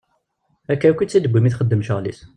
[0.71, 2.19] Akka akk i tt-id-tewwi mi i txeddem ccɣel-is.